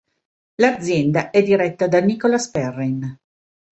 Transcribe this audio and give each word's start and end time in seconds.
L'azienda 0.55 1.29
è 1.29 1.43
diretta 1.43 1.87
da 1.87 2.01
Nicolas 2.01 2.49
Perrin. 2.49 3.15